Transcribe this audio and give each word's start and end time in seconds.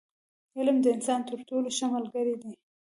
•علم، 0.57 0.77
د 0.81 0.85
انسان 0.95 1.19
تر 1.29 1.39
ټولو 1.49 1.67
ښه 1.77 1.85
ملګری 1.95 2.35
دی. 2.41 2.53